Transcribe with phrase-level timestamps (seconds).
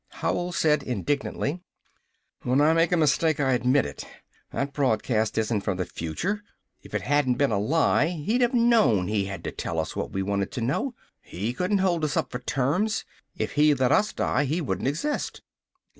[0.13, 1.61] Howell said indignantly:
[2.41, 4.03] "When I make a mistake, I admit it!
[4.49, 6.41] That broadcast isn't from the future!
[6.81, 10.11] If it hadn't been a lie, he'd have known he had to tell us what
[10.11, 10.95] we wanted to know!
[11.21, 13.05] He couldn't hold us up for terms!
[13.37, 15.43] If he let us die he wouldn't exist!"